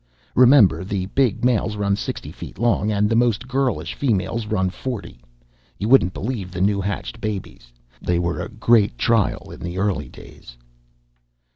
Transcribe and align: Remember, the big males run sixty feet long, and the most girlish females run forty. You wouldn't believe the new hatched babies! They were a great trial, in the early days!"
Remember, 0.33 0.83
the 0.83 1.05
big 1.05 1.45
males 1.45 1.75
run 1.75 1.95
sixty 1.95 2.31
feet 2.31 2.57
long, 2.57 2.91
and 2.91 3.07
the 3.07 3.15
most 3.15 3.47
girlish 3.47 3.93
females 3.93 4.47
run 4.47 4.71
forty. 4.71 5.21
You 5.77 5.89
wouldn't 5.89 6.11
believe 6.15 6.49
the 6.49 6.59
new 6.59 6.81
hatched 6.81 7.21
babies! 7.21 7.71
They 8.01 8.17
were 8.17 8.41
a 8.41 8.49
great 8.49 8.97
trial, 8.97 9.51
in 9.51 9.59
the 9.59 9.77
early 9.77 10.09
days!" 10.09 10.57